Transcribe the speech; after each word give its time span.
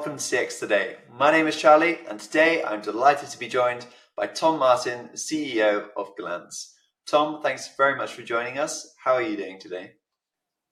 welcome 0.00 0.16
to 0.16 0.24
CX 0.36 0.58
Today. 0.58 0.96
My 1.18 1.30
name 1.30 1.46
is 1.46 1.56
Charlie, 1.56 1.98
and 2.08 2.18
today 2.18 2.64
I'm 2.64 2.80
delighted 2.80 3.28
to 3.28 3.38
be 3.38 3.48
joined 3.48 3.84
by 4.16 4.28
Tom 4.28 4.58
Martin, 4.58 5.10
CEO 5.12 5.88
of 5.94 6.16
Glance. 6.16 6.74
Tom, 7.06 7.42
thanks 7.42 7.68
very 7.76 7.96
much 7.96 8.14
for 8.14 8.22
joining 8.22 8.56
us. 8.56 8.94
How 9.04 9.12
are 9.12 9.22
you 9.22 9.36
doing 9.36 9.60
today? 9.60 9.92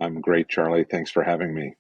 I'm 0.00 0.22
great, 0.22 0.48
Charlie. 0.48 0.86
Thanks 0.90 1.10
for 1.10 1.22
having 1.22 1.54
me. 1.54 1.74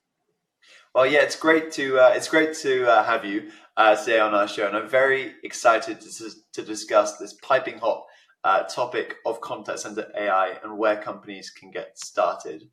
Well, 0.94 1.06
yeah, 1.06 1.20
it's 1.20 1.36
great 1.36 1.72
to 1.72 1.98
uh, 1.98 2.12
it's 2.14 2.28
great 2.28 2.52
to 2.58 2.86
uh, 2.86 3.02
have 3.02 3.24
you 3.24 3.50
uh, 3.78 3.96
today 3.96 4.20
on 4.20 4.34
our 4.34 4.46
show, 4.46 4.66
and 4.66 4.76
I'm 4.76 4.90
very 4.90 5.32
excited 5.42 6.02
to, 6.02 6.30
to 6.52 6.62
discuss 6.62 7.16
this 7.16 7.32
piping 7.40 7.78
hot 7.78 8.04
uh, 8.44 8.64
topic 8.64 9.16
of 9.24 9.40
contact 9.40 9.78
center 9.78 10.12
AI 10.14 10.58
and 10.62 10.76
where 10.76 11.00
companies 11.00 11.48
can 11.48 11.70
get 11.70 11.98
started. 11.98 12.64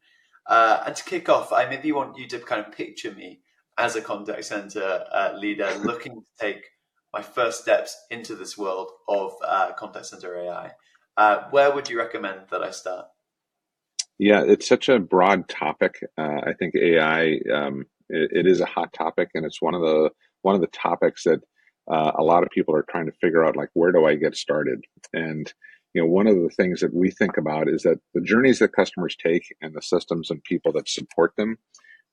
Uh, 0.48 0.84
and 0.86 0.98
to 0.98 1.04
kick 1.06 1.30
off, 1.30 1.54
I 1.54 1.66
maybe 1.66 1.94
want 1.94 2.18
you 2.18 2.28
to 2.28 2.40
kind 2.40 2.60
of 2.60 2.74
picture 2.74 3.14
me 3.14 3.40
as 3.78 3.96
a 3.96 4.02
contact 4.02 4.46
center 4.46 5.06
uh, 5.12 5.34
leader 5.38 5.70
looking 5.84 6.14
to 6.14 6.28
take 6.40 6.64
my 7.14 7.22
first 7.22 7.62
steps 7.62 7.98
into 8.10 8.36
this 8.36 8.58
world 8.58 8.90
of 9.08 9.34
uh, 9.46 9.72
contact 9.74 10.06
center 10.06 10.38
AI. 10.38 10.72
Uh, 11.18 11.44
where 11.50 11.74
would 11.74 11.90
you 11.90 11.98
recommend 11.98 12.42
that 12.52 12.62
I 12.62 12.72
start? 12.72 13.06
Yeah, 14.18 14.44
it's 14.46 14.68
such 14.68 14.90
a 14.90 15.00
broad 15.00 15.48
topic. 15.50 15.96
Uh, 16.18 16.42
I 16.46 16.54
think 16.58 16.76
AI 16.76 17.40
um, 17.54 17.86
it, 18.10 18.32
it 18.32 18.48
is 18.48 18.62
a 18.62 18.66
hot 18.66 18.94
topic, 18.94 19.30
and 19.34 19.46
it's 19.46 19.62
one 19.62 19.74
of 19.74 19.82
the 19.82 20.10
one 20.42 20.56
of 20.56 20.62
the 20.62 20.68
topics 20.68 21.24
that 21.24 21.42
uh, 21.92 22.12
a 22.16 22.24
lot 22.24 22.44
of 22.44 22.50
people 22.50 22.76
are 22.76 22.86
trying 22.90 23.06
to 23.08 23.12
figure 23.14 23.46
out, 23.46 23.56
like 23.56 23.70
where 23.74 23.92
do 23.92 24.06
I 24.06 24.16
get 24.16 24.36
started? 24.36 24.84
And 25.14 25.52
you 25.94 26.02
know, 26.02 26.08
one 26.08 26.28
of 26.28 26.36
the 26.36 26.50
things 26.50 26.82
that 26.82 26.94
we 26.94 27.10
think 27.12 27.38
about 27.38 27.70
is 27.70 27.84
that 27.84 28.00
the 28.14 28.22
journeys 28.22 28.60
that 28.60 28.74
customers 28.74 29.16
take 29.16 29.44
and 29.62 29.74
the 29.74 29.82
systems 29.82 30.30
and 30.30 30.44
people 30.44 30.74
that 30.74 30.90
support 30.90 31.34
them 31.38 31.58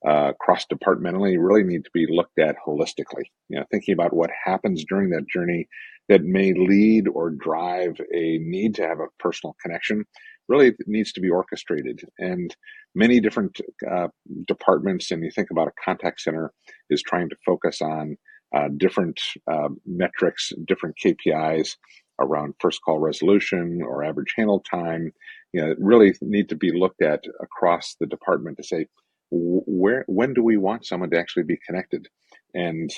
uh, 0.07 0.33
cross 0.41 0.67
departmentally 0.67 1.37
really 1.39 1.63
need 1.63 1.85
to 1.85 1.91
be 1.93 2.07
looked 2.09 2.39
at 2.39 2.57
holistically. 2.67 3.25
You 3.49 3.59
know, 3.59 3.65
thinking 3.71 3.93
about 3.93 4.15
what 4.15 4.31
happens 4.45 4.85
during 4.85 5.11
that 5.11 5.29
journey 5.29 5.69
that 6.09 6.25
may 6.25 6.53
lead 6.53 7.07
or 7.09 7.31
drive 7.31 8.01
a 8.13 8.39
need 8.39 8.75
to 8.77 8.83
have 8.83 8.99
a 8.99 9.07
personal 9.19 9.57
connection 9.63 10.05
really 10.49 10.75
needs 10.87 11.13
to 11.13 11.21
be 11.21 11.31
orchestrated. 11.31 12.01
And 12.19 12.55
many 12.95 13.21
different 13.21 13.61
uh, 13.89 14.09
departments, 14.47 15.11
and 15.11 15.23
you 15.25 15.31
think 15.31 15.51
about 15.51 15.69
a 15.69 15.83
contact 15.85 16.21
center, 16.21 16.53
is 16.91 17.03
trying 17.03 17.29
to 17.29 17.37
focus 17.47 17.81
on 17.81 18.17
uh, 18.55 18.69
different 18.77 19.21
uh, 19.51 19.69
metrics, 19.87 20.53
different 20.67 20.97
KPIs 21.03 21.77
around 22.21 22.55
first 22.61 22.81
call 22.85 22.99
resolution 22.99 23.81
or 23.83 24.05
average 24.05 24.35
handle 24.37 24.61
time. 24.61 25.13
You 25.53 25.63
know, 25.63 25.75
really 25.79 26.15
need 26.21 26.49
to 26.51 26.57
be 26.57 26.73
looked 26.73 27.03
at 27.03 27.25
across 27.41 27.97
the 28.01 28.07
department 28.07 28.57
to 28.59 28.65
say, 28.65 28.87
where 29.33 30.05
when 30.09 30.35
do 30.35 30.43
we 30.43 30.57
want 30.57 30.87
someone 30.87 31.11
to 31.11 31.19
actually 31.19 31.45
be 31.45 31.59
connected? 31.67 32.09
And 32.55 32.91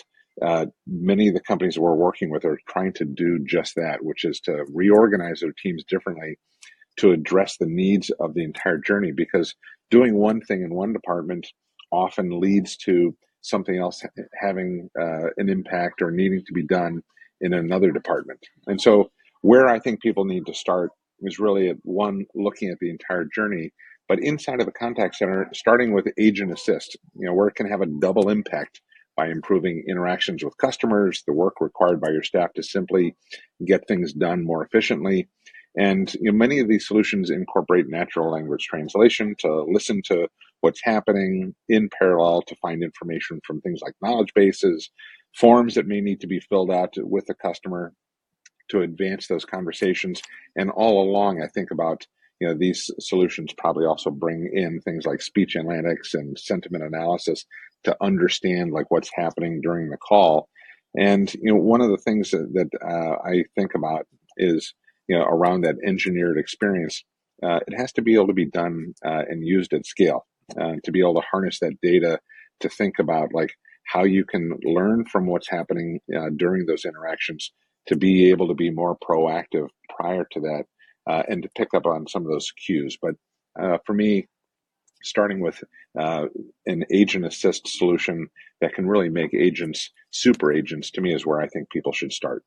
uh, 0.42 0.66
many 0.86 1.28
of 1.28 1.34
the 1.34 1.40
companies 1.40 1.78
we're 1.78 1.94
working 1.94 2.30
with 2.30 2.44
are 2.44 2.58
trying 2.68 2.92
to 2.94 3.04
do 3.04 3.38
just 3.46 3.76
that 3.76 3.98
which 4.02 4.24
is 4.24 4.40
to 4.40 4.64
reorganize 4.72 5.40
their 5.40 5.54
teams 5.62 5.84
differently 5.84 6.36
to 6.96 7.12
address 7.12 7.56
the 7.56 7.66
needs 7.66 8.10
of 8.20 8.34
the 8.34 8.42
entire 8.42 8.78
journey 8.78 9.12
because 9.12 9.54
doing 9.90 10.16
one 10.16 10.40
thing 10.40 10.62
in 10.62 10.74
one 10.74 10.92
department 10.92 11.46
often 11.92 12.40
leads 12.40 12.76
to 12.76 13.16
something 13.42 13.78
else 13.78 14.02
having 14.40 14.88
uh, 15.00 15.28
an 15.36 15.48
impact 15.48 16.02
or 16.02 16.10
needing 16.10 16.42
to 16.44 16.52
be 16.52 16.66
done 16.66 17.00
in 17.40 17.52
another 17.52 17.92
department. 17.92 18.40
And 18.66 18.80
so 18.80 19.10
where 19.44 19.68
i 19.68 19.78
think 19.78 20.00
people 20.00 20.24
need 20.24 20.46
to 20.46 20.54
start 20.54 20.90
is 21.20 21.38
really 21.38 21.68
at 21.68 21.76
one 21.82 22.24
looking 22.34 22.70
at 22.70 22.78
the 22.80 22.90
entire 22.90 23.26
journey 23.34 23.70
but 24.08 24.20
inside 24.20 24.60
of 24.60 24.66
the 24.66 24.72
contact 24.72 25.16
center, 25.16 25.48
starting 25.54 25.92
with 25.92 26.12
agent 26.18 26.52
assist, 26.52 26.96
you 27.14 27.26
know, 27.26 27.34
where 27.34 27.48
it 27.48 27.54
can 27.54 27.68
have 27.68 27.80
a 27.80 27.86
double 27.86 28.28
impact 28.28 28.80
by 29.16 29.28
improving 29.28 29.84
interactions 29.88 30.44
with 30.44 30.56
customers, 30.58 31.22
the 31.26 31.32
work 31.32 31.60
required 31.60 32.00
by 32.00 32.10
your 32.10 32.22
staff 32.22 32.52
to 32.54 32.62
simply 32.62 33.16
get 33.64 33.86
things 33.86 34.12
done 34.12 34.44
more 34.44 34.64
efficiently. 34.64 35.28
And 35.76 36.12
you 36.14 36.30
know, 36.30 36.36
many 36.36 36.60
of 36.60 36.68
these 36.68 36.86
solutions 36.86 37.30
incorporate 37.30 37.88
natural 37.88 38.30
language 38.30 38.64
translation 38.64 39.34
to 39.40 39.64
listen 39.64 40.02
to 40.06 40.28
what's 40.60 40.80
happening 40.82 41.54
in 41.68 41.88
parallel 41.98 42.42
to 42.42 42.56
find 42.56 42.82
information 42.82 43.40
from 43.44 43.60
things 43.60 43.80
like 43.82 43.94
knowledge 44.02 44.32
bases, 44.34 44.90
forms 45.36 45.74
that 45.74 45.86
may 45.86 46.00
need 46.00 46.20
to 46.20 46.26
be 46.26 46.40
filled 46.40 46.70
out 46.70 46.94
with 46.96 47.26
the 47.26 47.34
customer 47.34 47.92
to 48.70 48.80
advance 48.80 49.26
those 49.26 49.44
conversations. 49.44 50.22
And 50.56 50.70
all 50.70 51.02
along, 51.02 51.42
I 51.42 51.48
think 51.48 51.70
about 51.70 52.06
you 52.44 52.50
know 52.50 52.58
these 52.58 52.90
solutions 53.00 53.54
probably 53.56 53.86
also 53.86 54.10
bring 54.10 54.50
in 54.52 54.78
things 54.80 55.06
like 55.06 55.22
speech 55.22 55.54
analytics 55.54 56.12
and 56.12 56.38
sentiment 56.38 56.84
analysis 56.84 57.46
to 57.84 57.96
understand 58.02 58.70
like 58.70 58.90
what's 58.90 59.10
happening 59.14 59.62
during 59.62 59.88
the 59.88 59.96
call. 59.96 60.50
And 60.94 61.32
you 61.32 61.54
know 61.54 61.58
one 61.58 61.80
of 61.80 61.88
the 61.88 61.96
things 61.96 62.32
that, 62.32 62.52
that 62.52 62.68
uh, 62.86 63.16
i 63.26 63.44
think 63.56 63.74
about 63.74 64.06
is 64.36 64.74
you 65.08 65.18
know 65.18 65.24
around 65.24 65.62
that 65.62 65.76
engineered 65.86 66.36
experience 66.38 67.02
uh, 67.42 67.60
it 67.66 67.74
has 67.76 67.92
to 67.92 68.02
be 68.02 68.14
able 68.14 68.26
to 68.26 68.34
be 68.34 68.50
done 68.50 68.94
uh, 69.04 69.22
and 69.28 69.46
used 69.46 69.72
at 69.72 69.86
scale 69.86 70.26
uh, 70.60 70.74
to 70.84 70.92
be 70.92 71.00
able 71.00 71.14
to 71.14 71.26
harness 71.28 71.58
that 71.60 71.80
data 71.82 72.20
to 72.60 72.68
think 72.68 72.98
about 73.00 73.32
like 73.32 73.54
how 73.86 74.04
you 74.04 74.24
can 74.24 74.56
learn 74.62 75.06
from 75.06 75.26
what's 75.26 75.48
happening 75.48 75.98
uh, 76.16 76.28
during 76.36 76.66
those 76.66 76.84
interactions 76.84 77.52
to 77.86 77.96
be 77.96 78.30
able 78.30 78.48
to 78.48 78.54
be 78.54 78.70
more 78.70 78.96
proactive 78.96 79.68
prior 79.96 80.26
to 80.30 80.40
that 80.40 80.64
uh, 81.06 81.22
and 81.28 81.42
to 81.42 81.48
pick 81.56 81.74
up 81.74 81.86
on 81.86 82.06
some 82.06 82.22
of 82.22 82.30
those 82.30 82.50
cues. 82.52 82.96
But 83.00 83.14
uh, 83.60 83.78
for 83.84 83.94
me, 83.94 84.28
starting 85.02 85.40
with 85.40 85.62
uh, 85.98 86.26
an 86.66 86.84
agent 86.90 87.26
assist 87.26 87.68
solution 87.68 88.28
that 88.60 88.74
can 88.74 88.86
really 88.86 89.10
make 89.10 89.34
agents 89.34 89.90
super 90.10 90.52
agents 90.52 90.90
to 90.92 91.00
me 91.00 91.14
is 91.14 91.26
where 91.26 91.40
I 91.40 91.48
think 91.48 91.70
people 91.70 91.92
should 91.92 92.12
start. 92.12 92.42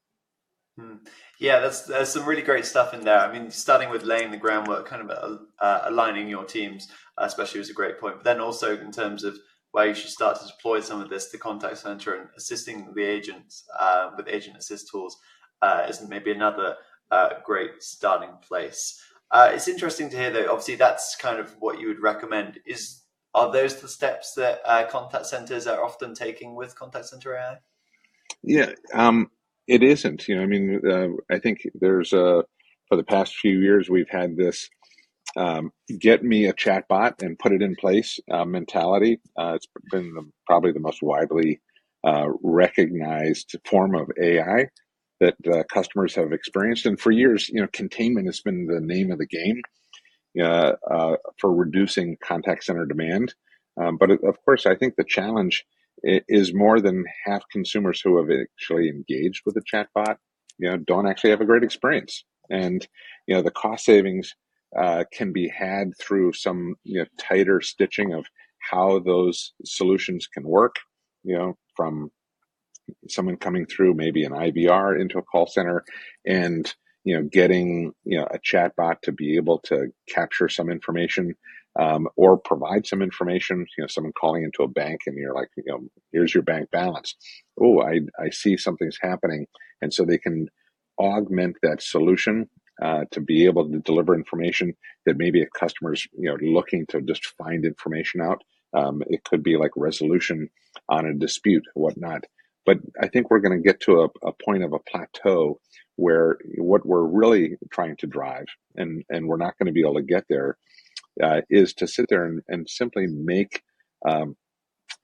Hmm. 0.77 0.95
Yeah, 1.39 1.59
that's 1.59 1.83
there's 1.83 2.09
some 2.09 2.25
really 2.25 2.41
great 2.41 2.65
stuff 2.65 2.93
in 2.93 3.01
there. 3.01 3.19
I 3.19 3.31
mean, 3.31 3.51
starting 3.51 3.89
with 3.89 4.03
laying 4.03 4.31
the 4.31 4.37
groundwork, 4.37 4.87
kind 4.87 5.09
of 5.09 5.39
uh, 5.59 5.81
aligning 5.85 6.27
your 6.27 6.45
teams, 6.45 6.87
uh, 7.17 7.25
especially 7.25 7.59
was 7.59 7.69
a 7.69 7.73
great 7.73 7.99
point. 7.99 8.15
But 8.17 8.23
then 8.25 8.39
also 8.39 8.77
in 8.77 8.91
terms 8.91 9.23
of 9.23 9.37
where 9.71 9.87
you 9.87 9.93
should 9.93 10.09
start 10.09 10.39
to 10.39 10.47
deploy 10.47 10.79
some 10.79 11.01
of 11.01 11.09
this, 11.09 11.29
the 11.29 11.37
contact 11.37 11.77
center 11.77 12.15
and 12.15 12.29
assisting 12.37 12.91
the 12.95 13.03
agents 13.03 13.65
uh, 13.79 14.11
with 14.15 14.27
agent 14.27 14.57
assist 14.57 14.89
tools 14.89 15.17
uh, 15.61 15.85
isn't 15.89 16.09
maybe 16.09 16.31
another 16.31 16.75
uh, 17.11 17.29
great 17.43 17.81
starting 17.83 18.35
place. 18.41 19.01
Uh, 19.29 19.51
it's 19.53 19.67
interesting 19.67 20.09
to 20.09 20.17
hear 20.17 20.31
though. 20.31 20.49
Obviously, 20.49 20.75
that's 20.75 21.15
kind 21.15 21.39
of 21.39 21.55
what 21.59 21.79
you 21.79 21.87
would 21.87 22.01
recommend. 22.01 22.59
Is 22.65 23.03
are 23.33 23.51
those 23.51 23.79
the 23.81 23.87
steps 23.87 24.33
that 24.35 24.61
uh, 24.65 24.87
contact 24.87 25.25
centers 25.25 25.67
are 25.67 25.83
often 25.83 26.13
taking 26.13 26.55
with 26.55 26.75
contact 26.75 27.05
center 27.05 27.35
AI? 27.35 27.57
Yeah, 28.43 28.71
um, 28.93 29.29
it 29.67 29.83
isn't. 29.83 30.27
You 30.27 30.37
know, 30.37 30.43
I 30.43 30.45
mean, 30.45 30.81
uh, 30.89 31.33
I 31.33 31.39
think 31.39 31.59
there's 31.75 32.13
a 32.13 32.43
for 32.87 32.95
the 32.95 33.03
past 33.03 33.35
few 33.35 33.59
years 33.59 33.89
we've 33.89 34.09
had 34.09 34.37
this 34.37 34.69
um, 35.35 35.71
get 35.99 36.23
me 36.23 36.45
a 36.45 36.53
chatbot 36.53 37.21
and 37.21 37.37
put 37.37 37.51
it 37.51 37.61
in 37.61 37.75
place 37.75 38.19
uh, 38.31 38.45
mentality. 38.45 39.19
Uh, 39.37 39.53
it's 39.55 39.67
been 39.91 40.13
the, 40.13 40.23
probably 40.45 40.71
the 40.71 40.79
most 40.79 41.03
widely 41.03 41.59
uh, 42.05 42.27
recognized 42.41 43.55
form 43.65 43.95
of 43.95 44.09
AI 44.21 44.67
that 45.19 45.35
uh, 45.51 45.63
customers 45.71 46.15
have 46.15 46.31
experienced. 46.31 46.85
And 46.85 46.99
for 46.99 47.11
years, 47.11 47.49
you 47.49 47.61
know, 47.61 47.67
containment 47.73 48.27
has 48.27 48.41
been 48.41 48.67
the 48.67 48.79
name 48.81 49.11
of 49.11 49.17
the 49.17 49.27
game 49.27 49.61
uh, 50.39 50.73
uh, 50.89 51.15
for 51.39 51.53
reducing 51.53 52.17
contact 52.23 52.63
center 52.63 52.85
demand. 52.85 53.33
Um, 53.81 53.97
but 53.97 54.11
of 54.11 54.37
course, 54.45 54.65
I 54.65 54.75
think 54.75 54.95
the 54.95 55.03
challenge 55.03 55.65
is 56.03 56.53
more 56.53 56.79
than 56.79 57.05
half 57.25 57.43
consumers 57.51 58.01
who 58.01 58.17
have 58.17 58.29
actually 58.29 58.89
engaged 58.89 59.41
with 59.45 59.57
a 59.57 59.61
chatbot, 59.61 60.17
you 60.59 60.69
know, 60.69 60.77
don't 60.77 61.07
actually 61.07 61.31
have 61.31 61.41
a 61.41 61.45
great 61.45 61.63
experience. 61.63 62.23
And 62.49 62.87
you 63.27 63.35
know, 63.35 63.41
the 63.41 63.51
cost 63.51 63.85
savings 63.85 64.35
uh, 64.77 65.05
can 65.11 65.31
be 65.31 65.47
had 65.47 65.91
through 65.99 66.33
some 66.33 66.75
you 66.83 66.99
know 66.99 67.05
tighter 67.19 67.61
stitching 67.61 68.13
of 68.13 68.25
how 68.59 68.99
those 68.99 69.53
solutions 69.65 70.27
can 70.27 70.43
work. 70.47 70.75
You 71.23 71.37
know, 71.37 71.57
from 71.75 72.11
someone 73.09 73.37
coming 73.37 73.65
through 73.65 73.93
maybe 73.93 74.23
an 74.23 74.31
IVR 74.33 74.99
into 74.99 75.17
a 75.17 75.23
call 75.23 75.47
center 75.47 75.83
and 76.25 76.73
you 77.03 77.15
know 77.15 77.27
getting 77.31 77.93
you 78.03 78.19
know 78.19 78.27
a 78.29 78.39
chatbot 78.39 79.01
to 79.03 79.11
be 79.11 79.35
able 79.37 79.59
to 79.59 79.87
capture 80.09 80.49
some 80.49 80.69
information 80.69 81.35
um, 81.79 82.07
or 82.15 82.37
provide 82.37 82.87
some 82.87 83.01
information 83.01 83.65
you 83.77 83.83
know 83.83 83.87
someone 83.87 84.13
calling 84.19 84.43
into 84.43 84.63
a 84.63 84.67
bank 84.67 85.01
and 85.07 85.17
you're 85.17 85.35
like 85.35 85.49
you 85.57 85.63
know 85.67 85.79
here's 86.11 86.33
your 86.33 86.43
bank 86.43 86.69
balance. 86.71 87.15
Oh 87.61 87.81
i 87.81 87.99
i 88.19 88.29
see 88.29 88.57
something's 88.57 88.99
happening. 89.01 89.47
And 89.81 89.93
so 89.93 90.05
they 90.05 90.17
can 90.17 90.47
augment 90.99 91.57
that 91.63 91.81
solution 91.81 92.49
uh, 92.83 93.05
to 93.11 93.21
be 93.21 93.45
able 93.45 93.69
to 93.69 93.79
deliver 93.79 94.15
information 94.15 94.73
that 95.05 95.17
maybe 95.17 95.41
a 95.41 95.47
customer's 95.59 96.07
you 96.17 96.29
know 96.29 96.37
looking 96.41 96.85
to 96.87 97.01
just 97.01 97.25
find 97.37 97.65
information 97.65 98.21
out. 98.21 98.43
Um, 98.73 99.01
it 99.07 99.23
could 99.23 99.43
be 99.43 99.57
like 99.57 99.71
resolution 99.77 100.49
on 100.89 101.05
a 101.05 101.13
dispute 101.13 101.63
whatnot 101.75 102.23
but 102.67 102.79
I 103.01 103.09
think 103.09 103.31
we're 103.31 103.41
going 103.41 103.57
to 103.57 103.65
get 103.67 103.81
to 103.83 104.03
a, 104.03 104.29
a 104.29 104.33
point 104.45 104.65
of 104.65 104.73
a 104.73 104.79
plateau 104.79 105.61
where 105.97 106.37
what 106.59 106.85
we're 106.85 107.07
really 107.07 107.57
trying 107.71 107.97
to 107.99 108.07
drive, 108.07 108.47
and, 108.77 109.05
and 109.09 109.27
we're 109.27 109.37
not 109.37 109.57
going 109.59 109.67
to 109.67 109.73
be 109.73 109.81
able 109.81 109.95
to 109.95 110.03
get 110.03 110.25
there, 110.29 110.59
uh, 111.23 111.41
is 111.49 111.73
to 111.75 111.87
sit 111.87 112.07
there 112.09 112.25
and, 112.25 112.43
and 112.49 112.69
simply 112.69 113.07
make 113.07 113.63
um, 114.07 114.35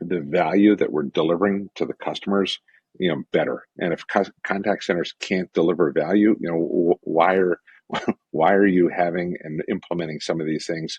the 0.02 0.22
value 0.22 0.76
that 0.76 0.92
we're 0.92 1.04
delivering 1.04 1.70
to 1.76 1.86
the 1.86 1.94
customers 1.96 2.60
you 3.00 3.10
know 3.10 3.24
better. 3.34 3.64
And 3.80 3.94
if 3.94 4.06
co- 4.08 4.26
contact 4.44 4.86
centers 4.86 5.14
can't 5.22 5.52
deliver 5.54 5.92
value 5.92 6.36
you 6.40 6.50
know 6.50 6.98
why 7.04 7.36
are 7.36 7.60
why 8.32 8.54
are 8.54 8.68
you 8.68 8.90
having 8.90 9.38
and 9.44 9.64
implementing 9.70 10.20
some 10.22 10.42
of 10.42 10.48
these 10.48 10.68
things 10.68 10.98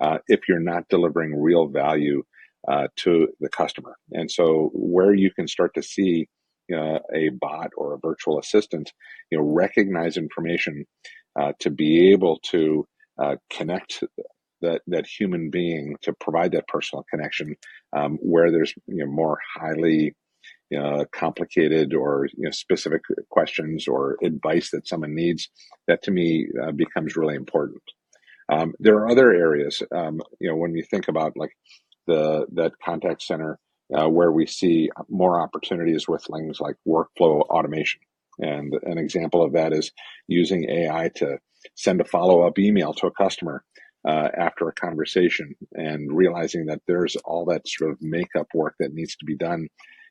uh, 0.00 0.18
if 0.28 0.40
you're 0.48 0.60
not 0.60 0.88
delivering 0.88 1.34
real 1.40 1.68
value 1.68 2.22
uh, 2.68 2.88
to 2.96 3.28
the 3.40 3.48
customer. 3.48 3.96
And 4.12 4.30
so 4.30 4.70
where 4.74 5.14
you 5.14 5.30
can 5.30 5.48
start 5.48 5.74
to 5.74 5.82
see 5.82 6.28
uh, 6.72 7.00
a 7.14 7.30
bot 7.40 7.70
or 7.76 7.94
a 7.94 7.98
virtual 7.98 8.38
assistant 8.38 8.92
you 9.30 9.38
know 9.38 9.44
recognize 9.44 10.16
information 10.16 10.86
uh, 11.38 11.52
to 11.58 11.70
be 11.70 12.12
able 12.12 12.38
to 12.44 12.86
uh, 13.22 13.36
connect 13.50 14.04
that 14.60 14.80
that 14.86 15.06
human 15.06 15.50
being 15.50 15.96
to 16.02 16.12
provide 16.14 16.52
that 16.52 16.68
personal 16.68 17.04
connection 17.10 17.56
um, 17.94 18.16
where 18.22 18.50
there's 18.50 18.72
you 18.86 19.04
know 19.04 19.10
more 19.10 19.38
highly 19.54 20.14
you 20.70 20.78
know, 20.78 21.04
complicated 21.12 21.92
or 21.92 22.26
you 22.34 22.44
know, 22.44 22.50
specific 22.50 23.02
questions 23.28 23.86
or 23.86 24.16
advice 24.22 24.70
that 24.70 24.88
someone 24.88 25.14
needs 25.14 25.50
that 25.86 26.02
to 26.02 26.10
me 26.10 26.48
uh, 26.62 26.72
becomes 26.72 27.14
really 27.14 27.34
important. 27.34 27.82
Um, 28.50 28.72
there 28.78 28.96
are 28.96 29.10
other 29.10 29.32
areas 29.32 29.82
um, 29.94 30.20
you 30.40 30.48
know 30.48 30.56
when 30.56 30.74
you 30.74 30.82
think 30.82 31.08
about 31.08 31.36
like 31.36 31.52
the 32.06 32.46
that 32.52 32.72
contact 32.84 33.22
center 33.22 33.58
uh, 33.94 34.08
where 34.08 34.32
we 34.32 34.46
see 34.46 34.90
more 35.08 35.40
opportunities 35.40 36.08
with 36.08 36.24
things 36.24 36.60
like 36.60 36.76
workflow 36.86 37.40
automation 37.42 38.00
and 38.38 38.74
an 38.84 38.98
example 38.98 39.42
of 39.42 39.52
that 39.52 39.72
is 39.72 39.92
using 40.26 40.68
ai 40.70 41.10
to 41.14 41.38
send 41.76 42.00
a 42.00 42.04
follow-up 42.04 42.58
email 42.58 42.92
to 42.92 43.06
a 43.06 43.12
customer 43.12 43.64
uh, 44.06 44.28
after 44.36 44.68
a 44.68 44.74
conversation 44.74 45.54
and 45.74 46.12
realizing 46.12 46.66
that 46.66 46.82
there's 46.86 47.16
all 47.24 47.44
that 47.44 47.66
sort 47.66 47.90
of 47.92 47.98
makeup 48.00 48.48
work 48.54 48.74
that 48.80 48.92
needs 48.92 49.16
to 49.16 49.24
be 49.24 49.36
done 49.36 49.68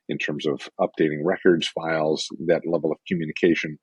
in 0.08 0.18
terms 0.18 0.46
of 0.46 0.68
updating 0.80 1.20
records, 1.24 1.68
files, 1.68 2.28
that 2.46 2.62
level 2.66 2.90
of 2.90 2.98
communication. 3.06 3.78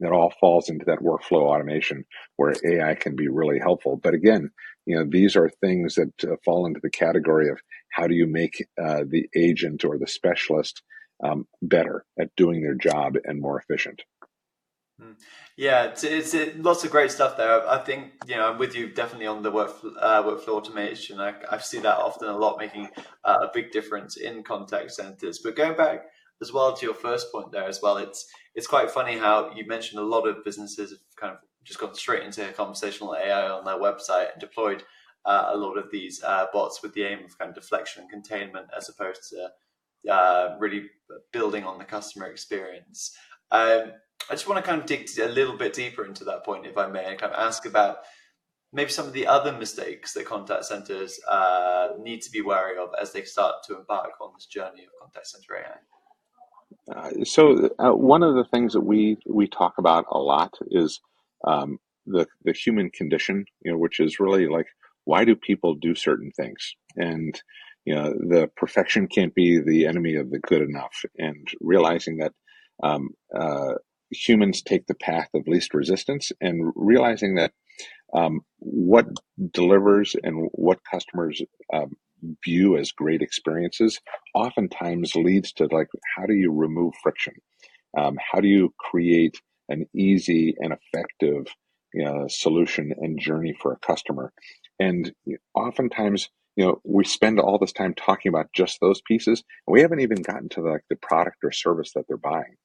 That 0.00 0.12
all 0.12 0.32
falls 0.40 0.68
into 0.68 0.84
that 0.86 0.98
workflow 0.98 1.42
automation 1.42 2.04
where 2.36 2.54
AI 2.64 2.94
can 2.96 3.14
be 3.14 3.28
really 3.28 3.60
helpful. 3.60 4.00
But 4.02 4.14
again, 4.14 4.50
you 4.86 4.96
know, 4.96 5.04
these 5.08 5.36
are 5.36 5.48
things 5.48 5.94
that 5.94 6.24
uh, 6.24 6.36
fall 6.44 6.66
into 6.66 6.80
the 6.82 6.90
category 6.90 7.48
of 7.48 7.60
how 7.90 8.06
do 8.06 8.14
you 8.14 8.26
make 8.26 8.66
uh, 8.82 9.04
the 9.06 9.28
agent 9.36 9.84
or 9.84 9.98
the 9.98 10.06
specialist 10.06 10.82
um, 11.22 11.46
better 11.60 12.04
at 12.18 12.34
doing 12.36 12.62
their 12.62 12.74
job 12.74 13.16
and 13.24 13.40
more 13.40 13.58
efficient. 13.58 14.02
Hmm. 15.00 15.12
Yeah, 15.56 15.84
it's, 15.84 16.04
it's 16.04 16.34
it, 16.34 16.62
lots 16.62 16.84
of 16.84 16.90
great 16.90 17.10
stuff 17.10 17.36
there. 17.36 17.68
I 17.68 17.78
think 17.78 18.12
you 18.26 18.36
know 18.36 18.50
I'm 18.50 18.58
with 18.58 18.74
you 18.74 18.88
definitely 18.88 19.26
on 19.26 19.42
the 19.42 19.50
work 19.50 19.72
uh, 19.98 20.22
workflow 20.22 20.54
automation. 20.54 21.20
I, 21.20 21.34
I 21.50 21.58
see 21.58 21.78
that 21.78 21.98
often 21.98 22.28
a 22.28 22.36
lot, 22.36 22.58
making 22.58 22.88
uh, 23.24 23.38
a 23.42 23.50
big 23.52 23.70
difference 23.70 24.16
in 24.16 24.42
contact 24.42 24.92
centers. 24.92 25.38
But 25.38 25.56
going 25.56 25.76
back 25.76 26.06
as 26.40 26.52
well 26.52 26.74
to 26.74 26.86
your 26.86 26.94
first 26.94 27.32
point 27.32 27.52
there 27.52 27.64
as 27.64 27.80
well, 27.82 27.96
it's 27.96 28.26
it's 28.54 28.66
quite 28.66 28.90
funny 28.90 29.18
how 29.18 29.52
you 29.54 29.66
mentioned 29.66 30.00
a 30.00 30.04
lot 30.04 30.26
of 30.26 30.44
businesses 30.44 30.90
have 30.90 31.00
kind 31.16 31.32
of 31.32 31.38
just 31.64 31.80
gone 31.80 31.94
straight 31.94 32.22
into 32.22 32.46
conversational 32.52 33.14
AI 33.14 33.50
on 33.50 33.64
their 33.64 33.78
website 33.78 34.32
and 34.32 34.40
deployed 34.40 34.82
uh, 35.24 35.50
a 35.52 35.56
lot 35.56 35.76
of 35.76 35.90
these 35.90 36.22
uh, 36.24 36.46
bots 36.52 36.82
with 36.82 36.92
the 36.94 37.04
aim 37.04 37.24
of 37.24 37.38
kind 37.38 37.50
of 37.50 37.54
deflection 37.54 38.02
and 38.02 38.10
containment 38.10 38.66
as 38.76 38.88
opposed 38.88 39.22
to 39.30 40.12
uh, 40.12 40.56
really 40.58 40.86
building 41.32 41.64
on 41.64 41.78
the 41.78 41.84
customer 41.84 42.26
experience. 42.26 43.16
Um, 43.50 43.92
I 44.28 44.34
just 44.34 44.48
want 44.48 44.64
to 44.64 44.68
kind 44.68 44.80
of 44.80 44.86
dig 44.86 45.08
a 45.20 45.28
little 45.28 45.56
bit 45.56 45.72
deeper 45.72 46.04
into 46.04 46.24
that 46.24 46.44
point, 46.44 46.66
if 46.66 46.76
I 46.76 46.86
may, 46.86 47.04
and 47.04 47.18
kind 47.18 47.32
of 47.32 47.38
ask 47.38 47.66
about 47.66 47.98
maybe 48.72 48.90
some 48.90 49.06
of 49.06 49.12
the 49.12 49.26
other 49.26 49.52
mistakes 49.52 50.12
that 50.14 50.26
contact 50.26 50.64
centers 50.64 51.20
uh, 51.30 51.88
need 52.00 52.22
to 52.22 52.30
be 52.30 52.40
wary 52.40 52.78
of 52.78 52.90
as 53.00 53.12
they 53.12 53.24
start 53.24 53.56
to 53.66 53.76
embark 53.78 54.12
on 54.20 54.32
this 54.34 54.46
journey 54.46 54.84
of 54.84 54.90
contact 55.00 55.26
center 55.26 55.56
AI. 55.56 55.76
Uh, 56.96 57.24
so 57.24 57.68
uh, 57.78 57.92
one 57.92 58.22
of 58.22 58.34
the 58.34 58.44
things 58.44 58.72
that 58.72 58.80
we 58.80 59.18
we 59.26 59.46
talk 59.46 59.74
about 59.78 60.06
a 60.10 60.18
lot 60.18 60.54
is 60.70 61.00
um, 61.46 61.78
the 62.06 62.26
the 62.44 62.52
human 62.52 62.90
condition, 62.90 63.44
you 63.64 63.72
know, 63.72 63.78
which 63.78 64.00
is 64.00 64.20
really 64.20 64.46
like 64.46 64.66
why 65.04 65.24
do 65.24 65.34
people 65.34 65.74
do 65.74 65.94
certain 65.94 66.30
things, 66.36 66.74
and 66.96 67.40
you 67.84 67.94
know 67.94 68.12
the 68.12 68.48
perfection 68.56 69.08
can't 69.08 69.34
be 69.34 69.60
the 69.60 69.86
enemy 69.86 70.16
of 70.16 70.30
the 70.30 70.38
good 70.38 70.62
enough, 70.62 71.04
and 71.18 71.46
realizing 71.60 72.18
that 72.18 72.32
um, 72.82 73.10
uh, 73.38 73.74
humans 74.10 74.62
take 74.62 74.86
the 74.86 74.94
path 74.94 75.28
of 75.34 75.46
least 75.46 75.74
resistance 75.74 76.32
and 76.40 76.72
realizing 76.76 77.36
that 77.36 77.52
um, 78.14 78.40
what 78.58 79.06
delivers 79.52 80.14
and 80.22 80.48
what 80.52 80.78
customers 80.90 81.42
um, 81.72 81.92
view 82.44 82.76
as 82.76 82.92
great 82.92 83.22
experiences 83.22 83.98
oftentimes 84.34 85.14
leads 85.16 85.52
to 85.52 85.66
like 85.72 85.88
how 86.16 86.26
do 86.26 86.34
you 86.34 86.52
remove 86.52 86.92
friction? 87.02 87.34
Um, 87.98 88.16
how 88.32 88.40
do 88.40 88.48
you 88.48 88.72
create 88.78 89.40
an 89.72 89.88
easy 89.94 90.54
and 90.60 90.74
effective 90.74 91.46
you 91.94 92.04
know, 92.04 92.26
solution 92.28 92.92
and 92.98 93.20
journey 93.20 93.54
for 93.60 93.72
a 93.72 93.86
customer 93.86 94.32
and 94.80 95.12
oftentimes 95.54 96.30
you 96.56 96.64
know 96.64 96.80
we 96.84 97.04
spend 97.04 97.40
all 97.40 97.58
this 97.58 97.72
time 97.72 97.94
talking 97.94 98.30
about 98.30 98.52
just 98.54 98.80
those 98.80 99.02
pieces 99.02 99.44
and 99.66 99.72
we 99.72 99.82
haven't 99.82 100.00
even 100.00 100.22
gotten 100.22 100.48
to 100.50 100.62
the, 100.62 100.70
like 100.70 100.84
the 100.90 100.96
product 100.96 101.38
or 101.44 101.52
service 101.52 101.92
that 101.94 102.04
they're 102.08 102.18
buying 102.18 102.56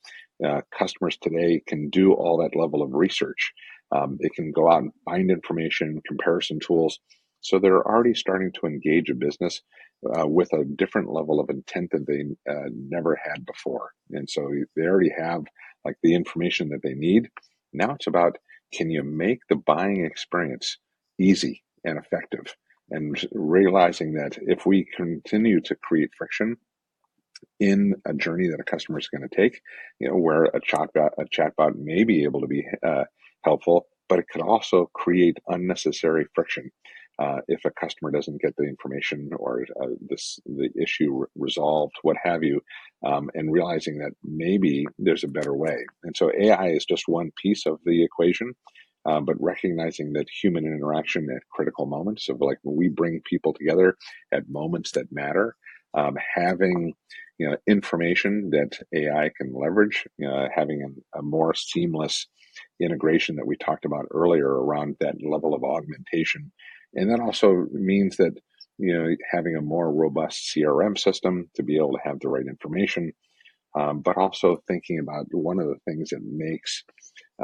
uh, 0.45 0.61
customers 0.77 1.17
today 1.21 1.61
can 1.67 1.89
do 1.89 2.13
all 2.13 2.37
that 2.37 2.55
level 2.55 2.81
of 2.83 2.93
research. 2.93 3.53
Um, 3.95 4.17
they 4.21 4.29
can 4.29 4.51
go 4.51 4.71
out 4.71 4.83
and 4.83 4.91
find 5.05 5.31
information, 5.31 6.01
comparison 6.07 6.59
tools. 6.59 6.99
So 7.41 7.59
they're 7.59 7.85
already 7.85 8.13
starting 8.13 8.51
to 8.53 8.67
engage 8.67 9.09
a 9.09 9.15
business 9.15 9.61
uh, 10.15 10.27
with 10.27 10.51
a 10.53 10.65
different 10.65 11.11
level 11.11 11.39
of 11.39 11.49
intent 11.49 11.91
that 11.91 12.05
they 12.05 12.23
uh, 12.51 12.69
never 12.73 13.17
had 13.23 13.45
before. 13.45 13.91
And 14.11 14.29
so 14.29 14.51
they 14.75 14.83
already 14.83 15.13
have 15.17 15.43
like 15.87 15.97
the 16.03 16.13
information 16.13 16.69
that 16.69 16.83
they 16.83 16.93
need. 16.93 17.29
Now 17.73 17.91
it's 17.91 18.07
about 18.07 18.37
can 18.73 18.89
you 18.91 19.03
make 19.03 19.39
the 19.47 19.55
buying 19.55 20.05
experience 20.05 20.77
easy 21.17 21.63
and 21.85 21.97
effective? 21.97 22.53
And 22.89 23.17
realizing 23.31 24.13
that 24.13 24.37
if 24.41 24.65
we 24.65 24.85
continue 24.95 25.61
to 25.61 25.75
create 25.75 26.09
friction, 26.17 26.57
in 27.59 27.93
a 28.05 28.13
journey 28.13 28.47
that 28.47 28.59
a 28.59 28.63
customer 28.63 28.99
is 28.99 29.09
going 29.09 29.27
to 29.27 29.35
take, 29.35 29.61
you 29.99 30.07
know, 30.07 30.15
where 30.15 30.45
a 30.45 30.59
chatbot 30.59 31.09
a 31.19 31.25
chatbot 31.25 31.75
may 31.75 32.03
be 32.03 32.23
able 32.23 32.41
to 32.41 32.47
be 32.47 32.65
uh, 32.83 33.03
helpful, 33.43 33.85
but 34.09 34.19
it 34.19 34.25
could 34.31 34.41
also 34.41 34.89
create 34.93 35.37
unnecessary 35.47 36.25
friction 36.33 36.71
uh, 37.19 37.39
if 37.47 37.65
a 37.65 37.71
customer 37.71 38.11
doesn't 38.11 38.41
get 38.41 38.55
the 38.57 38.63
information 38.63 39.29
or 39.37 39.65
uh, 39.81 39.87
this 40.09 40.39
the 40.45 40.69
issue 40.81 41.11
re- 41.13 41.27
resolved, 41.35 41.93
what 42.03 42.17
have 42.23 42.43
you, 42.43 42.61
um, 43.05 43.29
and 43.33 43.51
realizing 43.51 43.97
that 43.99 44.11
maybe 44.23 44.85
there's 44.99 45.23
a 45.23 45.27
better 45.29 45.55
way. 45.55 45.77
And 46.03 46.15
so 46.15 46.31
AI 46.37 46.69
is 46.69 46.85
just 46.85 47.07
one 47.07 47.31
piece 47.41 47.65
of 47.65 47.79
the 47.85 48.03
equation. 48.03 48.53
Uh, 49.05 49.21
but 49.21 49.41
recognizing 49.41 50.11
that 50.11 50.27
human 50.29 50.65
interaction 50.65 51.29
at 51.33 51.41
critical 51.49 51.85
moments 51.85 52.27
of 52.27 52.41
like 52.41 52.57
when 52.63 52.75
we 52.75 52.89
bring 52.89 53.21
people 53.25 53.53
together 53.53 53.95
at 54.33 54.49
moments 54.49 54.91
that 54.91 55.09
matter, 55.13 55.55
um, 55.93 56.17
having 56.35 56.93
you 57.37 57.49
know 57.49 57.55
information 57.67 58.49
that 58.51 58.77
AI 58.93 59.31
can 59.37 59.53
leverage, 59.53 60.05
know, 60.19 60.49
having 60.53 60.81
a, 61.15 61.19
more 61.21 61.53
seamless 61.53 62.27
integration 62.81 63.35
that 63.35 63.47
we 63.47 63.55
talked 63.57 63.85
about 63.85 64.07
earlier 64.11 64.47
around 64.47 64.95
that 64.99 65.15
level 65.23 65.53
of 65.53 65.63
augmentation, 65.63 66.51
and 66.95 67.11
that 67.11 67.19
also 67.19 67.67
means 67.71 68.17
that 68.17 68.33
you 68.77 68.93
know 68.93 69.15
having 69.31 69.55
a 69.55 69.61
more 69.61 69.91
robust 69.93 70.53
CRM 70.55 70.97
system 70.97 71.49
to 71.55 71.63
be 71.63 71.77
able 71.77 71.93
to 71.93 71.99
have 72.03 72.19
the 72.19 72.29
right 72.29 72.45
information, 72.47 73.13
um, 73.75 74.01
but 74.01 74.17
also 74.17 74.63
thinking 74.67 74.99
about 74.99 75.27
one 75.31 75.59
of 75.59 75.67
the 75.67 75.79
things 75.87 76.09
that 76.09 76.23
makes 76.23 76.83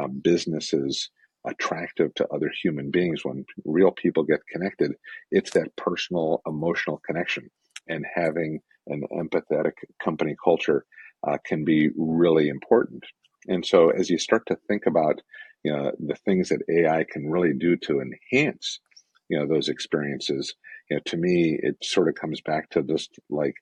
uh, 0.00 0.08
businesses 0.08 1.10
attractive 1.46 2.14
to 2.14 2.26
other 2.28 2.50
human 2.62 2.90
beings 2.90 3.24
when 3.24 3.44
real 3.66 3.92
people 3.92 4.24
get 4.24 4.40
connected 4.50 4.92
it's 5.30 5.50
that 5.52 5.76
personal 5.76 6.40
emotional 6.46 7.00
connection 7.06 7.50
and 7.88 8.06
having 8.14 8.60
an 8.88 9.04
empathetic 9.12 9.72
company 10.02 10.36
culture 10.42 10.84
uh, 11.26 11.38
can 11.46 11.64
be 11.64 11.90
really 11.96 12.48
important. 12.48 13.04
And 13.48 13.64
so, 13.64 13.90
as 13.90 14.10
you 14.10 14.18
start 14.18 14.46
to 14.46 14.56
think 14.68 14.86
about, 14.86 15.20
you 15.64 15.72
know, 15.72 15.92
the 15.98 16.14
things 16.16 16.48
that 16.48 16.62
AI 16.70 17.04
can 17.10 17.28
really 17.30 17.52
do 17.54 17.76
to 17.78 18.00
enhance, 18.00 18.80
you 19.28 19.38
know, 19.38 19.46
those 19.46 19.68
experiences, 19.68 20.54
you 20.90 20.96
know, 20.96 21.02
to 21.06 21.16
me, 21.16 21.58
it 21.62 21.76
sort 21.82 22.08
of 22.08 22.14
comes 22.14 22.40
back 22.40 22.70
to 22.70 22.82
just 22.82 23.18
like 23.30 23.54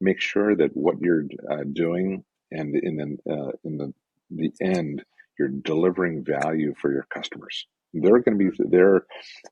make 0.00 0.20
sure 0.20 0.54
that 0.56 0.76
what 0.76 1.00
you're 1.00 1.24
uh, 1.50 1.64
doing 1.72 2.24
and 2.50 2.74
in 2.76 2.96
the 2.96 3.32
uh, 3.32 3.52
in 3.64 3.78
the 3.78 3.92
the 4.30 4.52
end, 4.60 5.04
you're 5.38 5.48
delivering 5.48 6.24
value 6.24 6.74
for 6.80 6.92
your 6.92 7.06
customers. 7.12 7.66
They're 7.94 8.20
going 8.20 8.38
to 8.38 8.50
be 8.50 8.56
there 8.68 9.06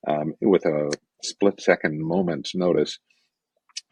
um, 0.06 0.34
with 0.40 0.64
a 0.66 0.90
split 1.22 1.60
second 1.60 2.00
moment's 2.00 2.54
notice 2.54 2.98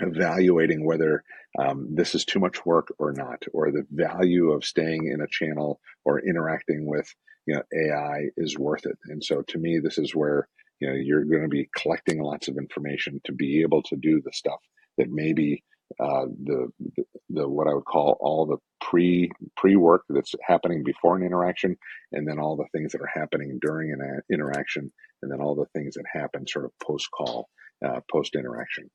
evaluating 0.01 0.85
whether 0.85 1.23
um, 1.59 1.95
this 1.95 2.15
is 2.15 2.25
too 2.25 2.41
much 2.41 2.67
work 2.67 2.93
or 2.99 3.13
not, 3.13 3.45
or 3.53 3.71
the 3.71 3.87
value 3.91 4.51
of 4.51 4.65
staying 4.65 5.07
in 5.07 5.21
a 5.21 5.29
channel 5.29 5.81
or 6.05 6.21
interacting 6.21 6.87
with 6.87 7.13
you 7.47 7.55
know 7.55 7.63
AI 7.73 8.31
is 8.37 8.59
worth 8.59 8.87
it. 8.87 8.99
And 9.07 9.23
so 9.23 9.43
to 9.49 9.59
me, 9.59 9.79
this 9.79 9.99
is 9.99 10.15
where 10.15 10.49
you 10.81 10.89
know 10.89 10.95
you're 10.95 11.25
going 11.25 11.43
to 11.43 11.49
be 11.49 11.69
collecting 11.77 12.23
lots 12.23 12.49
of 12.49 12.57
information 12.57 13.21
to 13.25 13.33
be 13.33 13.63
able 13.63 13.83
to 13.83 13.97
do 13.97 14.21
the 14.25 14.33
stuff 14.33 14.61
that 14.99 15.09
maybe 15.11 15.63
uh, 16.01 16.27
the, 16.45 16.69
the, 16.97 17.05
the 17.31 17.49
what 17.49 17.69
I 17.69 17.75
would 17.75 17.85
call 17.85 18.17
all 18.21 18.47
the 18.47 18.57
pre 18.81 19.31
pre 19.57 19.77
work 19.77 20.03
that's 20.09 20.35
happening 20.47 20.83
before 20.85 21.17
an 21.17 21.25
interaction, 21.25 21.77
and 22.13 22.27
then 22.27 22.39
all 22.39 22.57
the 22.57 22.67
things 22.73 22.93
that 22.93 23.01
are 23.01 23.21
happening 23.21 23.59
during 23.61 23.93
an 23.93 24.01
uh, 24.01 24.21
interaction, 24.33 24.93
and 25.23 25.31
then 25.31 25.41
all 25.41 25.55
the 25.55 25.79
things 25.79 25.95
that 25.95 26.05
happen 26.13 26.47
sort 26.47 26.65
of 26.65 26.73
post 26.83 27.09
call, 27.11 27.49
uh, 27.85 28.01
post 28.11 28.35
interaction. 28.35 28.91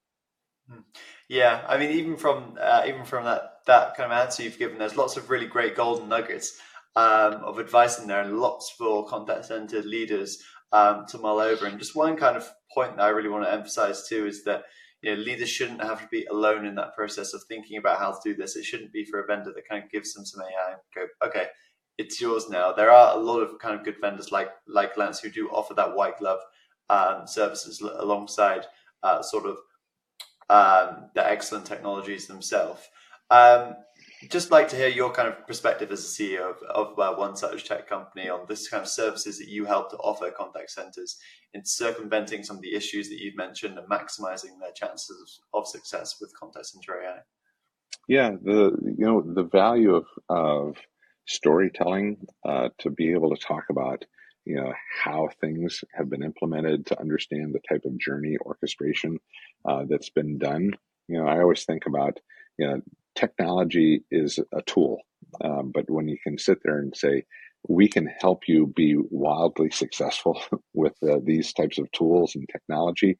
Hmm. 0.69 0.81
Yeah, 1.27 1.63
I 1.67 1.77
mean, 1.77 1.91
even 1.91 2.17
from 2.17 2.57
uh, 2.59 2.83
even 2.87 3.05
from 3.05 3.25
that 3.25 3.59
that 3.67 3.95
kind 3.95 4.11
of 4.11 4.17
answer 4.17 4.43
you've 4.43 4.59
given, 4.59 4.77
there's 4.77 4.97
lots 4.97 5.15
of 5.15 5.29
really 5.29 5.47
great 5.47 5.75
golden 5.75 6.09
nuggets 6.09 6.59
um, 6.95 7.35
of 7.45 7.59
advice 7.59 7.99
in 7.99 8.07
there, 8.07 8.21
and 8.21 8.39
lots 8.39 8.71
for 8.77 9.05
contact 9.05 9.45
center 9.45 9.81
leaders 9.81 10.43
um, 10.71 11.05
to 11.07 11.17
mull 11.17 11.39
over. 11.39 11.65
And 11.65 11.79
just 11.79 11.95
one 11.95 12.15
kind 12.15 12.37
of 12.37 12.49
point 12.73 12.97
that 12.97 13.03
I 13.03 13.09
really 13.09 13.29
want 13.29 13.45
to 13.45 13.51
emphasize 13.51 14.07
too 14.07 14.25
is 14.27 14.43
that 14.43 14.63
you 15.01 15.15
know 15.15 15.21
leaders 15.21 15.49
shouldn't 15.49 15.83
have 15.83 16.01
to 16.01 16.07
be 16.07 16.25
alone 16.25 16.65
in 16.65 16.75
that 16.75 16.95
process 16.95 17.33
of 17.33 17.43
thinking 17.43 17.77
about 17.77 17.99
how 17.99 18.11
to 18.11 18.19
do 18.23 18.35
this. 18.35 18.55
It 18.55 18.65
shouldn't 18.65 18.93
be 18.93 19.05
for 19.05 19.19
a 19.19 19.25
vendor 19.25 19.51
that 19.53 19.67
kind 19.67 19.83
of 19.83 19.91
gives 19.91 20.13
them 20.13 20.25
some 20.25 20.41
AI 20.41 20.71
and 20.71 20.79
go, 20.93 21.27
okay, 21.27 21.47
it's 21.97 22.21
yours 22.21 22.49
now. 22.49 22.71
There 22.71 22.91
are 22.91 23.15
a 23.15 23.19
lot 23.19 23.39
of 23.39 23.59
kind 23.59 23.75
of 23.75 23.83
good 23.83 23.99
vendors 23.99 24.31
like 24.31 24.49
like 24.67 24.95
Glance 24.95 25.19
who 25.19 25.29
do 25.29 25.49
offer 25.49 25.73
that 25.75 25.95
white 25.95 26.17
glove 26.17 26.39
um, 26.89 27.27
services 27.27 27.81
alongside 27.81 28.65
uh, 29.03 29.21
sort 29.21 29.45
of 29.45 29.57
um, 30.49 31.09
the 31.13 31.25
excellent 31.25 31.65
technologies 31.65 32.27
themselves. 32.27 32.81
Um, 33.29 33.75
just 34.27 34.51
like 34.51 34.67
to 34.69 34.75
hear 34.75 34.89
your 34.89 35.11
kind 35.11 35.27
of 35.29 35.47
perspective 35.47 35.91
as 35.91 36.03
a 36.03 36.07
CEO 36.07 36.49
of, 36.49 36.57
of 36.69 36.99
uh, 36.99 37.15
one 37.15 37.35
such 37.35 37.63
tech 37.63 37.87
company 37.87 38.29
on 38.29 38.41
this 38.49 38.67
kind 38.67 38.81
of 38.81 38.89
services 38.89 39.39
that 39.39 39.47
you 39.47 39.65
help 39.65 39.89
to 39.91 39.97
offer 39.97 40.29
contact 40.31 40.71
centers 40.71 41.17
in 41.53 41.63
circumventing 41.63 42.43
some 42.43 42.57
of 42.57 42.61
the 42.61 42.75
issues 42.75 43.07
that 43.09 43.19
you've 43.19 43.37
mentioned 43.37 43.77
and 43.77 43.89
maximizing 43.89 44.59
their 44.59 44.73
chances 44.75 45.41
of 45.53 45.67
success 45.67 46.17
with 46.19 46.37
contact 46.37 46.65
center 46.65 47.01
AI. 47.01 47.19
Yeah, 48.07 48.31
the 48.41 48.75
you 48.97 49.05
know 49.05 49.21
the 49.21 49.43
value 49.43 49.95
of 49.95 50.05
of 50.29 50.75
storytelling 51.27 52.17
uh, 52.43 52.69
to 52.79 52.89
be 52.89 53.11
able 53.11 53.33
to 53.33 53.41
talk 53.41 53.65
about 53.69 54.03
you 54.45 54.55
know 54.55 54.73
how 55.03 55.29
things 55.39 55.83
have 55.93 56.09
been 56.09 56.23
implemented 56.23 56.85
to 56.87 56.99
understand 56.99 57.53
the 57.53 57.61
type 57.69 57.85
of 57.85 57.97
journey 57.99 58.35
orchestration 58.45 59.19
uh, 59.65 59.85
that's 59.87 60.09
been 60.09 60.37
done. 60.37 60.71
You 61.07 61.19
know, 61.19 61.27
I 61.27 61.39
always 61.39 61.63
think 61.63 61.85
about 61.85 62.19
you 62.57 62.67
know 62.67 62.81
technology 63.19 64.03
is 64.09 64.39
a 64.53 64.61
tool, 64.61 65.01
um, 65.43 65.71
but 65.73 65.89
when 65.89 66.07
you 66.07 66.17
can 66.23 66.37
sit 66.37 66.59
there 66.63 66.79
and 66.79 66.95
say, 66.95 67.25
we 67.67 67.89
can 67.89 68.07
help 68.19 68.47
you 68.47 68.67
be 68.67 68.95
wildly 69.09 69.69
successful 69.83 70.41
with 70.73 70.95
uh, 71.03 71.17
these 71.23 71.53
types 71.53 71.77
of 71.77 71.91
tools 71.91 72.35
and 72.35 72.47
technology, 72.49 73.17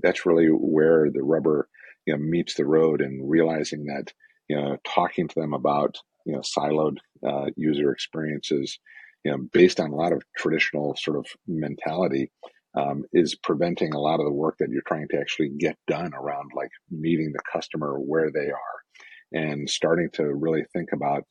that's 0.00 0.24
really 0.24 0.46
where 0.46 1.10
the 1.10 1.22
rubber 1.22 1.68
you 2.06 2.14
know, 2.14 2.22
meets 2.22 2.54
the 2.54 2.64
road 2.64 3.00
and 3.00 3.28
realizing 3.28 3.86
that 3.86 4.12
you 4.48 4.56
know 4.56 4.76
talking 4.84 5.28
to 5.28 5.40
them 5.40 5.54
about 5.54 5.98
you 6.26 6.32
know 6.32 6.40
siloed 6.40 6.96
uh, 7.26 7.46
user 7.56 7.92
experiences 7.92 8.78
you 9.24 9.30
know 9.30 9.38
based 9.52 9.78
on 9.78 9.90
a 9.90 9.94
lot 9.94 10.12
of 10.12 10.22
traditional 10.36 10.96
sort 10.96 11.16
of 11.16 11.26
mentality 11.46 12.30
um, 12.74 13.04
is 13.12 13.36
preventing 13.36 13.94
a 13.94 14.00
lot 14.00 14.18
of 14.18 14.26
the 14.26 14.32
work 14.32 14.56
that 14.58 14.70
you're 14.70 14.82
trying 14.86 15.06
to 15.08 15.18
actually 15.18 15.50
get 15.58 15.76
done 15.86 16.12
around 16.14 16.50
like 16.54 16.70
meeting 16.90 17.32
the 17.32 17.42
customer 17.52 17.98
where 17.98 18.30
they 18.32 18.50
are 18.50 18.76
and 19.32 19.68
starting 19.68 20.08
to 20.14 20.34
really 20.34 20.64
think 20.72 20.90
about 20.92 21.24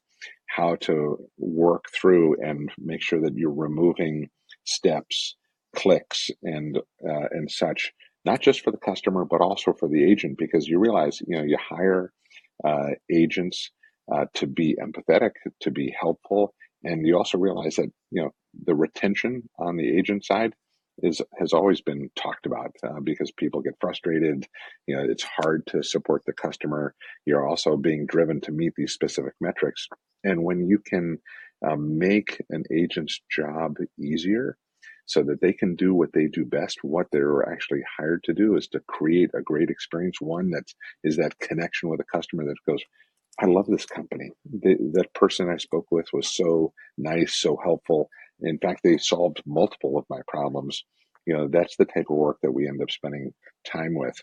how 0.47 0.75
to 0.75 1.17
work 1.37 1.85
through 1.95 2.35
and 2.41 2.69
make 2.77 3.01
sure 3.01 3.21
that 3.21 3.35
you're 3.35 3.53
removing 3.53 4.29
steps, 4.65 5.35
clicks, 5.75 6.29
and 6.43 6.77
uh, 6.77 7.27
and 7.31 7.49
such, 7.49 7.91
not 8.25 8.41
just 8.41 8.61
for 8.61 8.71
the 8.71 8.77
customer 8.77 9.25
but 9.25 9.41
also 9.41 9.73
for 9.73 9.87
the 9.87 10.03
agent, 10.03 10.37
because 10.37 10.67
you 10.67 10.79
realize 10.79 11.21
you 11.27 11.37
know 11.37 11.43
you 11.43 11.57
hire 11.57 12.11
uh, 12.63 12.89
agents 13.11 13.71
uh, 14.13 14.25
to 14.33 14.47
be 14.47 14.75
empathetic, 14.81 15.31
to 15.61 15.71
be 15.71 15.93
helpful, 15.99 16.53
and 16.83 17.07
you 17.07 17.17
also 17.17 17.37
realize 17.37 17.75
that 17.75 17.89
you 18.11 18.21
know 18.21 18.31
the 18.65 18.75
retention 18.75 19.43
on 19.59 19.77
the 19.77 19.97
agent 19.97 20.25
side 20.25 20.53
is 21.03 21.21
has 21.39 21.53
always 21.53 21.81
been 21.81 22.09
talked 22.15 22.45
about 22.45 22.71
uh, 22.83 22.99
because 23.03 23.31
people 23.31 23.61
get 23.61 23.75
frustrated. 23.81 24.47
You 24.87 24.97
know, 24.97 25.03
it's 25.03 25.23
hard 25.23 25.65
to 25.67 25.83
support 25.83 26.23
the 26.25 26.33
customer. 26.33 26.95
You're 27.25 27.47
also 27.47 27.77
being 27.77 28.05
driven 28.05 28.41
to 28.41 28.51
meet 28.51 28.73
these 28.75 28.93
specific 28.93 29.33
metrics, 29.41 29.87
and 30.23 30.43
when 30.43 30.67
you 30.67 30.79
can 30.79 31.19
um, 31.67 31.97
make 31.97 32.41
an 32.49 32.63
agent's 32.71 33.21
job 33.29 33.75
easier 33.99 34.57
so 35.05 35.23
that 35.23 35.41
they 35.41 35.53
can 35.53 35.75
do 35.75 35.93
what 35.93 36.13
they 36.13 36.27
do 36.27 36.45
best 36.45 36.79
what 36.83 37.07
they're 37.11 37.49
actually 37.51 37.81
hired 37.97 38.23
to 38.23 38.33
do 38.33 38.55
is 38.55 38.67
to 38.67 38.79
create 38.87 39.29
a 39.35 39.41
great 39.41 39.69
experience 39.69 40.17
one 40.21 40.49
that 40.51 40.63
is 41.03 41.17
that 41.17 41.37
connection 41.39 41.89
with 41.89 41.99
a 41.99 42.15
customer 42.17 42.45
that 42.45 42.55
goes 42.67 42.81
i 43.39 43.45
love 43.45 43.67
this 43.67 43.85
company 43.85 44.31
the, 44.45 44.75
that 44.93 45.13
person 45.13 45.49
i 45.49 45.57
spoke 45.57 45.87
with 45.91 46.07
was 46.13 46.33
so 46.33 46.73
nice 46.97 47.35
so 47.35 47.57
helpful 47.63 48.09
in 48.41 48.57
fact, 48.57 48.81
they 48.83 48.97
solved 48.97 49.41
multiple 49.45 49.97
of 49.97 50.05
my 50.09 50.21
problems. 50.27 50.83
You 51.25 51.37
know, 51.37 51.47
that's 51.47 51.75
the 51.77 51.85
type 51.85 52.07
of 52.09 52.17
work 52.17 52.37
that 52.41 52.51
we 52.51 52.67
end 52.67 52.81
up 52.81 52.91
spending 52.91 53.33
time 53.65 53.93
with 53.93 54.15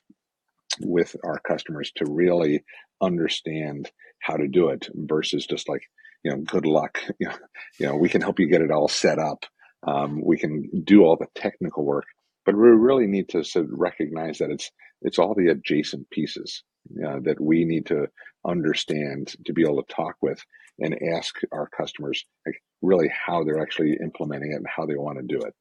with 0.81 1.17
our 1.25 1.39
customers 1.41 1.93
to 1.97 2.05
really 2.07 2.65
understand 3.01 3.91
how 4.21 4.37
to 4.37 4.49
do 4.49 4.69
it 4.69 4.89
versus 4.95 5.47
just 5.47 5.69
like 5.69 5.83
you 6.23 6.31
know 6.31 6.39
good 6.39 6.67
luck 6.67 7.01
you 7.19 7.27
know, 7.29 7.37
you 7.79 7.87
know 7.87 7.97
we 7.97 8.09
can 8.09 8.21
help 8.21 8.39
you 8.39 8.49
get 8.49 8.63
it 8.63 8.71
all 8.71 8.89
set 8.89 9.19
up 9.19 9.45
um, 9.87 10.21
we 10.25 10.37
can 10.37 10.69
do 10.85 11.03
all 11.03 11.17
the 11.17 11.27
technical 11.35 11.85
work 11.85 12.05
but 12.45 12.57
we 12.57 12.69
really 12.69 13.07
need 13.07 13.29
to 13.29 13.45
sort 13.45 13.67
of 13.67 13.71
recognize 13.73 14.39
that 14.39 14.51
it's 14.51 14.71
it's 15.03 15.19
all 15.19 15.35
the 15.35 15.49
adjacent 15.49 16.09
pieces 16.11 16.63
uh, 17.07 17.19
that 17.23 17.41
we 17.41 17.65
need 17.65 17.87
to 17.87 18.09
understand 18.47 19.35
to 19.45 19.53
be 19.53 19.63
able 19.63 19.83
to 19.83 19.95
talk 19.95 20.17
with 20.21 20.43
and 20.81 20.99
ask 21.17 21.37
our 21.53 21.69
customers 21.69 22.25
like 22.47 22.61
really 22.83 23.09
how 23.09 23.45
they're 23.45 23.61
actually 23.61 23.97
implementing 24.03 24.53
it 24.53 24.57
and 24.57 24.67
how 24.67 24.87
they 24.87 24.97
want 24.97 25.19
to 25.19 25.25
do 25.25 25.41
it. 25.45 25.55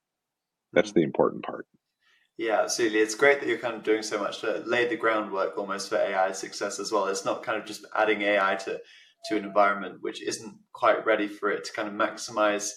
That's 0.74 0.90
mm-hmm. 0.90 1.00
the 1.00 1.06
important 1.06 1.44
part. 1.44 1.66
Yeah, 2.38 2.62
absolutely. 2.62 3.00
It's 3.00 3.16
great 3.16 3.40
that 3.40 3.50
you're 3.50 3.58
kind 3.58 3.76
of 3.76 3.84
doing 3.84 4.04
so 4.04 4.20
much 4.20 4.42
to 4.42 4.62
lay 4.66 4.88
the 4.88 4.96
groundwork 4.96 5.58
almost 5.58 5.90
for 5.90 5.96
AI 5.96 6.32
success 6.34 6.80
as 6.80 6.92
well. 6.92 7.08
It's 7.08 7.26
not 7.26 7.42
kind 7.42 7.60
of 7.60 7.66
just 7.66 7.86
adding 7.96 8.22
AI 8.22 8.56
to 8.56 8.80
to 9.26 9.36
an 9.36 9.44
environment 9.44 9.98
which 10.02 10.22
isn't 10.22 10.56
quite 10.74 11.06
ready 11.06 11.28
for 11.28 11.50
it 11.50 11.66
to 11.66 11.74
kind 11.74 11.88
of 11.88 11.94
maximize 11.96 12.72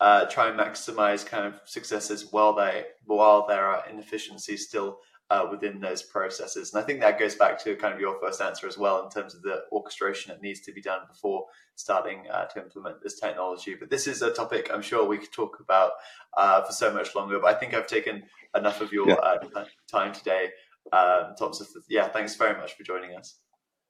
uh, 0.00 0.24
try 0.26 0.48
and 0.48 0.58
maximize 0.58 1.24
kind 1.24 1.46
of 1.46 1.60
successes 1.66 2.28
while 2.32 2.54
they 2.54 2.86
while 3.04 3.46
there 3.46 3.64
are 3.64 3.84
inefficiencies 3.88 4.66
still 4.66 4.98
uh, 5.30 5.46
within 5.50 5.80
those 5.80 6.02
processes. 6.02 6.72
And 6.72 6.82
I 6.82 6.86
think 6.86 7.00
that 7.00 7.18
goes 7.18 7.36
back 7.36 7.62
to 7.64 7.76
kind 7.76 7.94
of 7.94 8.00
your 8.00 8.18
first 8.20 8.40
answer 8.40 8.66
as 8.66 8.76
well 8.76 9.04
in 9.04 9.10
terms 9.10 9.34
of 9.34 9.42
the 9.42 9.62
orchestration 9.70 10.32
that 10.32 10.42
needs 10.42 10.60
to 10.62 10.72
be 10.72 10.82
done 10.82 11.00
before 11.08 11.46
starting 11.76 12.24
uh, 12.32 12.46
to 12.46 12.62
implement 12.62 13.02
this 13.02 13.18
technology. 13.18 13.76
But 13.78 13.90
this 13.90 14.06
is 14.06 14.22
a 14.22 14.32
topic 14.32 14.70
I'm 14.72 14.82
sure 14.82 15.06
we 15.06 15.18
could 15.18 15.32
talk 15.32 15.58
about 15.60 15.92
uh, 16.36 16.62
for 16.62 16.72
so 16.72 16.92
much 16.92 17.14
longer. 17.14 17.38
But 17.38 17.54
I 17.54 17.58
think 17.58 17.74
I've 17.74 17.86
taken 17.86 18.24
enough 18.56 18.80
of 18.80 18.92
your 18.92 19.08
yeah. 19.08 19.14
Uh, 19.14 19.64
time 19.90 20.12
today. 20.12 20.48
Um, 20.92 21.34
Thompson, 21.38 21.66
yeah, 21.88 22.08
thanks 22.08 22.34
very 22.34 22.58
much 22.58 22.74
for 22.76 22.82
joining 22.82 23.16
us. 23.16 23.36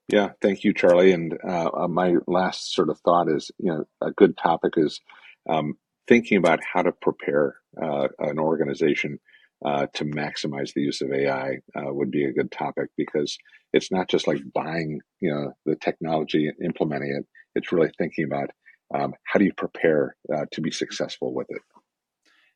Yeah, 0.09 0.30
thank 0.42 0.64
you, 0.64 0.75
Charlie. 0.75 1.12
And 1.12 1.38
uh, 1.49 1.70
uh, 1.73 1.88
my 1.88 2.16
last 2.26 2.75
sort 2.75 2.90
of 2.90 2.99
thought 2.99 3.30
is, 3.30 3.50
you 3.59 3.70
know, 3.70 3.85
a 4.02 4.11
good 4.11 4.37
topic 4.37 4.75
is 4.76 5.00
um, 5.49 5.75
thinking 6.06 6.37
about 6.37 6.59
how 6.62 6.82
to 6.82 6.92
prepare 6.92 7.56
an 7.76 8.38
organization 8.38 9.20
uh, 9.64 9.87
to 9.95 10.05
maximize 10.05 10.73
the 10.75 10.83
use 10.83 11.00
of 11.00 11.12
AI 11.12 11.59
uh, 11.76 11.93
would 11.93 12.11
be 12.11 12.25
a 12.25 12.33
good 12.33 12.50
topic 12.50 12.88
because 12.97 13.37
it's 13.73 13.93
not 13.93 14.09
just 14.09 14.26
like 14.26 14.40
buying, 14.55 15.00
you 15.21 15.31
know, 15.31 15.52
the 15.67 15.76
technology 15.76 16.49
and 16.49 16.57
implementing 16.64 17.14
it. 17.17 17.26
It's 17.55 17.73
really 17.73 17.90
thinking 17.99 18.25
about 18.25 18.50
um, 18.95 19.14
how 19.25 19.38
do 19.38 19.45
you 19.45 19.52
prepare 19.52 20.17
uh, 20.35 20.47
to 20.52 20.61
be 20.61 20.71
successful 20.71 21.35
with 21.35 21.47
it. 21.50 21.62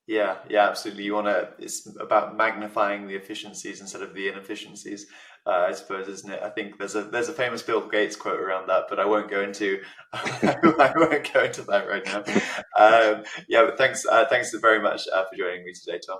Yeah, 0.06 0.37
yeah, 0.50 0.68
absolutely. 0.68 1.04
You 1.04 1.14
want 1.14 1.28
to. 1.28 1.49
It's 1.58 1.88
about 1.99 2.37
magnifying 2.37 3.06
the 3.06 3.14
efficiencies 3.14 3.80
instead 3.80 4.02
of 4.02 4.12
the 4.12 4.28
inefficiencies. 4.28 5.06
Uh, 5.46 5.66
I 5.68 5.73
suppose, 5.73 6.08
isn't 6.08 6.30
it? 6.30 6.40
I 6.42 6.50
think 6.50 6.78
there's 6.78 6.94
a 6.94 7.04
there's 7.04 7.30
a 7.30 7.32
famous 7.32 7.62
Bill 7.62 7.88
Gates 7.88 8.14
quote 8.14 8.38
around 8.38 8.68
that, 8.68 8.84
but 8.90 9.00
I 9.00 9.06
won't 9.06 9.30
go 9.30 9.40
into 9.40 9.80
I 10.12 10.92
won't 10.94 11.32
go 11.32 11.44
into 11.44 11.62
that 11.62 11.88
right 11.88 12.04
now. 12.04 12.23
Um, 12.76 13.23
yeah, 13.49 13.64
but 13.64 13.78
thanks 13.78 14.04
uh, 14.04 14.26
thanks 14.26 14.52
very 14.61 14.82
much 14.82 15.02
uh, 15.14 15.25
for 15.30 15.37
joining 15.37 15.64
me 15.64 15.73
today, 15.73 16.00
Tom. 16.04 16.18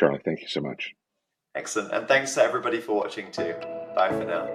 Charlie, 0.00 0.20
thank 0.24 0.40
you 0.40 0.48
so 0.48 0.62
much. 0.62 0.94
Excellent. 1.54 1.92
And 1.92 2.08
thanks 2.08 2.32
to 2.34 2.42
everybody 2.42 2.80
for 2.80 2.96
watching 2.96 3.30
too. 3.30 3.54
Bye 3.94 4.08
for 4.08 4.24
now. 4.24 4.48